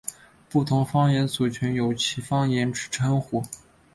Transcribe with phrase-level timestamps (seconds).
[0.49, 3.43] 不同方言族群有其方言之称呼。